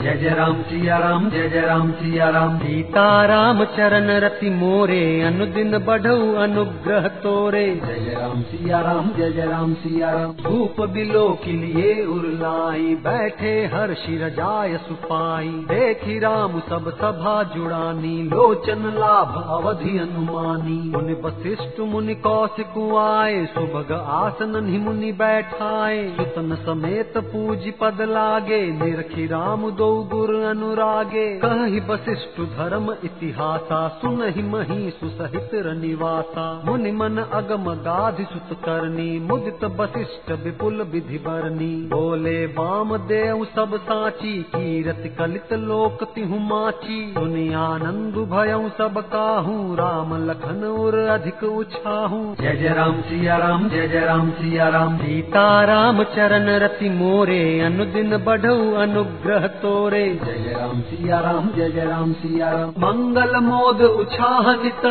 जय 0.00 0.14
जय 0.14 0.30
राम 0.30 0.60
सिया 0.62 0.98
राम 0.98 1.28
जय 1.30 1.48
जय 1.48 1.60
राम 1.60 1.90
सिया 1.92 2.28
राम। 2.30 2.56
सीता 2.58 3.02
राम 3.26 3.64
चरण 3.70 4.10
रति 4.20 4.50
मोरे 4.50 5.00
अनुदिन 5.22 5.78
बढ़ऊ 5.78 6.32
अनुग्रह 6.34 7.08
तोरे। 7.22 7.64
जय 7.76 7.98
जय 8.00 8.14
राम 8.14 8.40
सिया 8.42 8.80
राम 8.80 9.10
जय 9.16 9.30
जय 9.32 9.46
राम 9.46 9.74
सिया 9.74 10.10
राम। 10.10 10.32
धूप 10.42 10.80
बिलो 10.90 11.26
के 11.44 11.52
लिए 11.52 11.92
उरलाई 12.06 12.94
बैठे 13.04 13.52
हर 13.66 13.92
शिर 13.94 14.28
जाय 14.30 14.76
सुपाई। 14.78 15.48
देखी 15.68 16.18
राम 16.18 16.58
सब 16.60 16.88
सभा 16.94 17.42
जुड़ानी 17.52 18.16
लोचन 18.22 18.88
लाभ 18.96 19.36
अवधि 19.50 19.98
अनुमानी। 19.98 20.80
मुनि 20.96 21.18
वशिष्ठ 21.24 21.80
मुनि 21.90 22.14
कौशिक 22.20 22.78
आए 23.00 23.44
सुभग 23.52 23.92
आसन 23.92 24.58
मुनि 24.80 25.12
बैठाए। 25.20 26.02
सुतन 26.16 26.56
समेत 26.64 27.18
पूज 27.28 27.72
पद 27.80 28.02
लागे 28.08 28.62
निरखी 28.80 29.26
राम 29.26 29.70
दो 29.72 29.89
गुर 30.10 30.34
अनुरागे। 30.44 31.26
कहि 31.44 31.80
वशिष्ठ 31.80 32.40
धर्म 32.56 32.90
इतिहासा 33.04 33.80
सुनहि 33.88 34.42
मही 34.42 34.90
सुसहित 34.90 35.50
रनिवासा। 35.66 36.46
मुनि 36.64 36.92
मन 36.92 37.18
अगम 37.32 37.64
गाधि 37.80 38.24
सुत 38.24 38.56
करनी 38.64 39.08
मुदित 39.20 39.64
वशिष्ठ 39.80 40.30
विपुल 40.44 40.82
विधि 40.82 41.18
बरनी। 41.18 41.70
बोले 41.86 42.46
वाम 42.46 42.96
देव 42.96 43.44
सब 43.44 43.76
साची 43.82 44.34
कीरत 44.56 45.02
कलित 45.18 45.52
लोक 45.52 46.04
तिहु 46.14 46.38
माची। 46.38 47.00
सुनि 47.18 47.52
आनंद 47.54 48.14
भयऊ 48.30 48.68
सब 48.68 49.00
काहू 49.12 49.74
राम 49.74 50.16
लखन 50.26 50.64
उर 50.64 50.98
अधिक 51.08 51.44
उछाहू। 51.44 52.22
जय 52.40 52.56
जय 52.56 52.74
राम 52.74 53.00
सिया 53.02 53.36
राम 53.36 53.68
जय 53.68 53.88
जय 53.88 54.00
राम 54.00 54.30
सिया 54.30 54.68
राम। 54.68 54.96
सीता 54.98 55.64
राम 55.64 56.02
चरण 56.04 56.48
रति 56.58 56.88
मोरे 56.90 57.60
अनुदिन 57.60 58.16
बढ़ऊ 58.16 58.72
अनुग्रह 58.74 59.46
तोरे 59.46 59.79
जय 59.88 60.44
जय 60.44 60.56
राम 60.60 60.80
सिया 60.80 61.20
राम 61.20 61.50
जय 61.56 61.70
जय 61.70 61.84
राम 61.84 62.12
सिया 62.12 62.50
राम 62.50 62.68
मंगल 62.68 63.36
मोद 63.36 63.82
उछाहित 63.82 64.82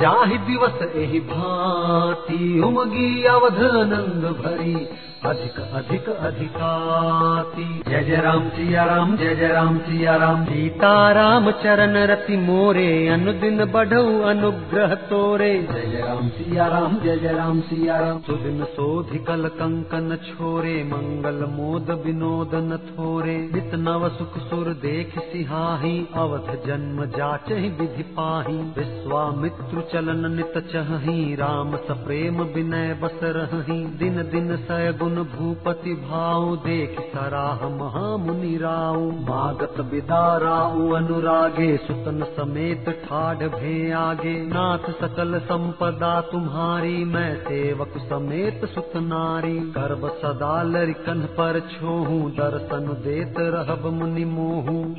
जाहि 0.00 0.38
दिवस 0.38 0.82
एहि 0.96 1.20
भांति 1.20 2.60
उमगी 2.64 3.24
अवध 3.24 3.58
नंद 3.62 4.24
भरी। 4.24 4.88
अधिक 5.24 5.60
अधिक, 5.60 6.08
अधिकाति। 6.08 7.82
जय 7.88 8.04
जय 8.04 8.16
राम, 8.16 8.48
सिया 8.48 8.84
राम, 8.84 9.16
जय 9.16 9.34
जय 9.34 9.48
राम, 9.48 9.78
सिया 9.78 10.16
राम। 10.16 10.44
सीता 10.44 11.12
राम 11.12 11.50
चरण 11.50 11.96
रति 11.96 12.36
मोरे, 12.36 13.08
अनुदिन 13.08 13.64
बढ़ऊ 13.64 14.20
अनुग्रह 14.20 14.94
तोरे। 14.94 15.68
जय 15.70 16.04
राम, 16.08 16.28
सिया 16.28 16.66
राम, 16.66 16.98
जय 16.98 17.16
जय 17.16 17.32
राम, 17.32 17.60
सिया 17.60 18.00
राम। 18.00 18.18
सुदिन 18.18 18.64
सोधि 18.64 19.18
कल 19.18 19.48
कंकन 19.48 20.16
छोरे, 20.16 20.84
मंगल 20.84 21.46
मोद 21.52 22.02
विनोद 22.06 22.50
न 22.54 22.76
थोरे। 22.76 23.50
नित 23.54 23.70
नव 23.74 24.08
सुर 24.34 24.66
देख 24.66 25.18
सिहाही, 25.18 26.08
अवध 26.14 26.66
जन्म 26.66 27.04
जाचहि 27.04 27.68
विधि 27.68 28.02
पाही। 28.02 28.56
विश्वामित्रु 28.56 29.80
चलन 29.80 30.32
नित 30.32 30.58
चही 30.58 31.34
राम 31.34 31.76
सप्रेम 31.76 32.42
विनय 32.42 32.94
बस 32.94 33.20
रही। 33.22 33.86
दिन 33.86 34.16
दिन 34.16 34.56
सय 34.56 34.94
गुण 34.98 35.14
भूपति 35.14 35.94
भाव 35.94 36.56
देख 36.56 37.00
सराह 37.00 37.68
महामुनि 37.68 38.56
राव 38.56 39.10
मागत 39.10 39.80
बिदा 39.80 40.36
राउ 40.36 40.90
अनुरागे, 40.90 41.76
सुतन 41.76 42.26
समेत 42.36 43.04
ठाढ़ 43.08 43.36
भे 43.36 43.92
आगे। 43.92 44.46
नाथ 44.46 44.92
सकल 45.00 45.38
संपदा 45.38 46.20
तुम्हारी, 46.20 47.04
मैं 47.04 47.36
सेवक 47.36 47.92
समेत 47.98 48.64
सुत 48.64 48.90
नारी। 48.96 49.58
गर्भ 49.58 50.08
सदा 50.08 50.62
लरिकन 50.62 51.20
पर 51.20 51.60
छोहू, 51.60 52.28
दर्शन 52.28 53.02
देत 53.04 53.34
रहब 53.38 53.92
मुनि। 53.92 54.15
मोहू 54.24 54.94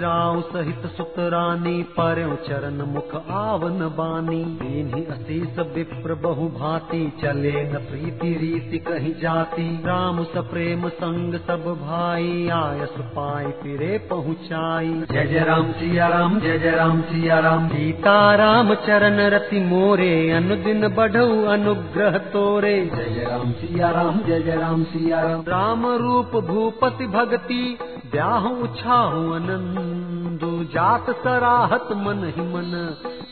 राव 0.00 0.40
सहित 0.40 0.86
सुत 0.96 1.14
रानी 1.18 1.82
पर्यो 1.82 2.34
चरण 2.48 2.82
मुख 2.92 3.14
आवन 3.30 3.78
बानी। 3.98 4.44
दीन्ही 4.44 5.04
असीस 5.04 5.58
विप्र 5.58 6.14
बहु 6.14 6.48
भांति 6.48 7.12
चले 7.22 7.52
न 7.64 7.76
प्रीति 7.76 8.32
रीति 8.34 8.78
कही 8.78 9.12
जाति। 9.12 9.82
राम 9.86 10.24
सप्रेम 10.24 10.88
संग 10.88 11.34
सब 11.34 11.64
भाई 11.82 12.48
आयस 12.48 12.94
पाई 13.00 13.44
फिरे 13.44 13.98
पहुँचाई। 14.10 15.02
जय 15.12 15.26
जय 15.26 15.44
राम 15.44 15.72
सिया 15.72 16.08
राम 16.08 16.40
जय 16.40 16.58
जय 16.58 16.70
राम 16.70 17.00
सिया 17.02 17.38
राम। 17.38 17.68
सीता 17.68 18.34
राम 18.34 18.74
चरण 18.74 19.20
रति 19.30 19.60
मोरे 19.60 20.30
अनुदिन 20.30 20.88
बढ़ऊ 20.88 21.44
अनुग्रह 21.44 22.18
तोरे। 22.18 22.90
जय 22.96 23.14
जय 23.14 23.24
राम 23.30 23.52
सिया 23.52 23.90
राम 23.90 24.22
जय 24.22 24.40
जय 24.40 24.56
राम 24.56 24.84
सिया 24.84 25.20
राम। 25.20 25.40
राम 25.48 25.86
रूप 25.86 26.44
भूपति 26.44 27.06
भगति 27.06 27.78
पिया 28.12 28.26
हूं 28.44 28.66
छा 28.78 28.96
हूं 29.12 29.38
जात 30.72 31.10
सराहत 31.18 31.88
मन 31.96 32.22
ही 32.36 32.42
मन 32.42 32.70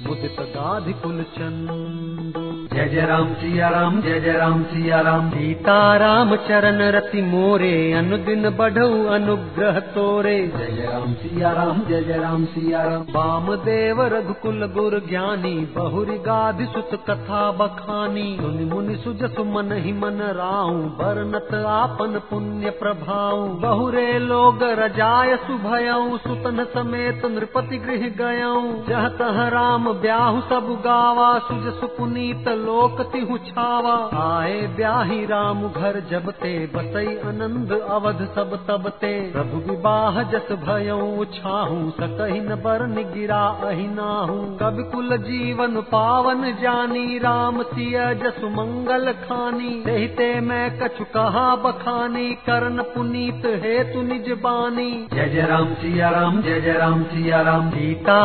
मुदित 0.03 0.41
गाधि 0.51 0.93
कुल 0.93 1.23
चंदु। 1.34 2.41
जय 2.75 2.89
जय 2.89 3.05
राम 3.06 3.33
सिया 3.34 3.69
राम 3.69 4.01
जय 4.03 4.21
जय 4.21 4.33
राम 4.33 4.62
सिया 4.62 5.01
राम 5.01 5.31
सीता 5.31 5.77
राम 5.97 6.34
चरण 6.49 6.83
रति 6.93 7.23
मोरे 7.23 7.71
अनुदिन 7.93 8.49
बढ़ऊ 8.51 9.05
अनुग्रह 9.06 9.78
तोरे। 9.95 10.37
जय 10.49 10.67
जय 10.67 10.87
राम 10.87 11.15
सिया 11.15 11.53
राम 11.53 11.81
जय 11.89 12.03
जय 12.03 12.19
राम 12.19 12.45
सिया 12.45 12.83
राम 12.83 13.06
वामदेव 13.17 14.03
रघुकुल 14.15 14.67
गुर 14.75 14.99
ज्ञानी 15.09 15.55
बहुरी 15.77 16.19
गाधि 16.19 16.67
सुत 16.67 16.95
कथा 17.11 17.43
बखानी। 17.53 18.27
सुनि 18.41 18.65
मुनि 18.65 18.97
सुजसु 18.97 19.45
मन 19.47 19.72
ही 19.78 19.93
मन 19.95 20.21
राऊ 20.39 20.77
बरनत 21.01 21.55
आपन 21.71 22.21
पुण्य 22.31 22.71
प्रभाऊ। 22.81 23.49
बहुरे 23.61 24.07
लोग 24.19 24.62
रजाय 24.78 25.37
सुभयऊ 25.47 26.17
सुतन 26.19 26.65
समेत 26.75 27.28
नृपति 27.31 27.79
गृह 27.79 28.09
गयऊ 28.19 28.63
जह 28.89 29.09
तह 29.19 29.41
राम 29.49 29.93
ब्याहु 29.93 30.41
सब 30.41 30.69
गावा 30.85 31.29
सुजसु 31.39 31.87
पुनीत 31.87 32.49
लोक 32.49 33.01
तिहु 33.13 33.39
छावा। 33.39 33.95
आए 34.21 34.61
ब्याही 34.77 35.25
राम 35.27 35.63
घर 35.69 36.01
जब 36.11 36.31
ते 36.31 36.53
बसई 36.75 37.17
आनंद 37.29 37.73
अवध 37.73 38.25
सब 38.35 38.57
तब 38.69 38.89
ते। 39.01 39.13
प्रभु 39.33 39.59
विवाह 39.71 40.23
जस 40.23 40.53
भयऊ 40.65 41.25
छाहू 41.35 41.91
सकही 41.91 42.41
न 42.41 42.55
बरन 42.65 42.95
गिरा, 43.15 43.43
अहि 43.65 43.87
नाहू। 43.87 44.39
कवि 44.61 44.83
कुल 44.83 45.17
जीवन 45.17 45.81
पावन 45.93 46.43
जानी, 46.63 47.19
राम 47.19 47.63
सिय 47.63 47.99
जसु 48.25 48.49
मंगल 48.49 49.13
खानी। 49.13 49.83
रहते 49.87 50.29
मैं 50.41 50.67
कछु 50.79 51.05
कहा 51.05 51.57
बखानी, 51.57 52.29
करण 52.47 52.83
पुनीत 52.83 53.43
हेतु 53.65 54.03
निज 54.03 54.31
बानी। 54.41 54.91
जय 55.15 55.29
जय 55.29 55.47
राम 55.47 55.75
सिया 55.75 56.11
राम, 56.11 56.43
जय 56.43 56.61
जय 56.61 56.73
राम 56.73 57.03
सिया। 57.03 57.20
राम 57.29 57.71
सीता 57.71 58.19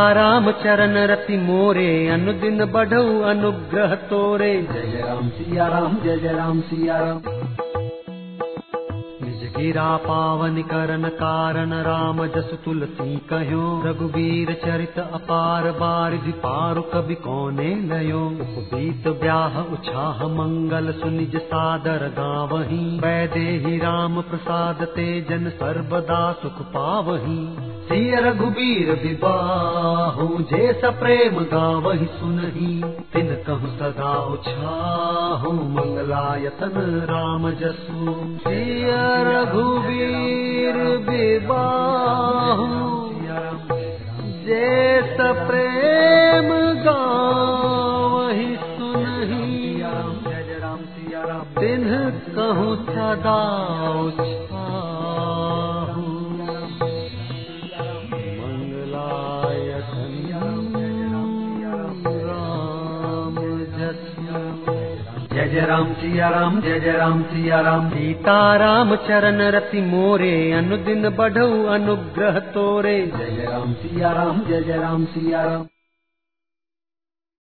रति 1.06 1.38
मोरे 1.38 2.08
अनुदिन 2.08 2.66
बढ़ऊ 2.66 3.22
अनुग्रह 3.22 3.96
तोरे। 3.96 4.54
जय 4.72 5.02
राम 5.08 5.30
सिया 5.30 5.68
राम 5.68 5.98
जय 6.04 6.18
जय 6.18 6.34
राम 6.34 6.62
सिया 6.62 6.98
निज 9.22 9.44
गिरा 9.58 9.98
पावन 9.98 10.62
करन 10.62 11.10
कारण 11.10 11.74
राम 11.74 12.26
जसु 12.28 12.56
तुलसी 12.56 13.16
कहो 13.32 13.84
रघुवीर 13.86 14.54
चरित 14.66 15.00
अपार 15.00 15.72
बारिधि 15.72 16.32
पारु 16.32 16.82
कवि 16.82 17.16
कोने 17.16 17.70
लयो 17.86 18.26
उपबीत 18.26 19.08
ब्याह 19.08 19.60
उछाह 19.60 20.28
मंगल 20.28 20.92
सुनिज 20.92 21.36
सादर 21.36 22.08
गावही। 22.18 22.84
वैदेही 23.00 23.78
राम 23.78 24.22
प्रसाद 24.22 24.84
ते 24.84 25.22
जन 25.22 25.50
सर्वदा 25.50 26.32
सुख 26.32 26.62
पावही 26.62 27.75
सिय 27.88 28.16
जे 30.50 30.72
सप्रेम 30.82 31.36
गावहि 31.52 32.06
सुनहि 32.14 32.70
तिन 33.14 33.28
कहु 33.48 33.68
सदा 33.74 34.14
उछाहु 34.36 35.52
मंगलायतन 35.76 36.80
राम 37.12 37.50
जसु 37.62 38.16
सिय 38.46 38.90
रघुबीर 39.28 40.80
विबाहु 41.10 42.68
जे 44.48 44.74
सप्रेम 45.14 46.50
गावहि 46.88 48.50
सुनहि 48.66 49.44
जय 50.26 50.60
राम 50.64 50.86
सिया 50.96 51.24
राम 51.30 51.46
तिन 51.62 51.88
कहु 52.38 52.76
सदा 52.92 53.40
जय 65.56 65.66
राम 65.66 65.94
सिया 65.94 66.30
राम 66.30 66.62
जय 66.62 66.80
जय 66.80 66.92
राम 66.92 67.22
सिया 67.24 67.60
राम 67.62 67.90
सीता 67.90 68.56
राम 68.56 68.96
चरण 68.96 69.42
रति 69.42 69.82
मोरे, 69.82 70.52
अनुदिन 70.52 71.10
बढ़ऊ 71.10 71.64
अनुग्रह 71.66 72.40
तोरे। 72.40 72.98
जय 73.08 73.32
जय 73.32 73.46
राम 73.46 73.74
सिया 73.74 74.12
राम 74.12 74.42
जय 74.42 74.62
जय 74.62 74.78
राम 74.78 75.06
सिया 75.06 75.44
राम 75.44 75.64